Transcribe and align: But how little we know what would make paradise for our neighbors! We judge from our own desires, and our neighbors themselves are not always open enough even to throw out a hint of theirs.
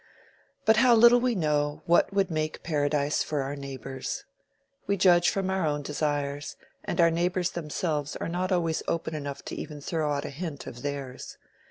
But 0.65 0.77
how 0.77 0.95
little 0.95 1.19
we 1.21 1.35
know 1.35 1.83
what 1.85 2.11
would 2.11 2.31
make 2.31 2.63
paradise 2.63 3.21
for 3.21 3.43
our 3.43 3.55
neighbors! 3.55 4.25
We 4.87 4.97
judge 4.97 5.29
from 5.29 5.51
our 5.51 5.63
own 5.67 5.83
desires, 5.83 6.55
and 6.83 6.99
our 6.99 7.11
neighbors 7.11 7.51
themselves 7.51 8.15
are 8.15 8.27
not 8.27 8.51
always 8.51 8.81
open 8.87 9.13
enough 9.13 9.43
even 9.51 9.79
to 9.79 9.85
throw 9.85 10.11
out 10.11 10.25
a 10.25 10.31
hint 10.31 10.65
of 10.65 10.81
theirs. 10.81 11.37